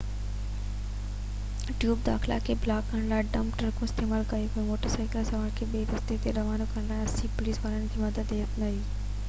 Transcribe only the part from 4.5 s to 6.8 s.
ويون ۽ motorcycle سوارن کي ٻئي رستي تي روانو